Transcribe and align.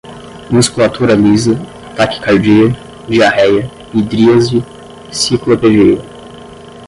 musculatura 0.53 1.13
lisa, 1.23 1.53
taquicardia, 1.95 2.67
diarreia, 3.07 3.63
midríase, 3.93 4.57
ciclopegia 5.17 5.97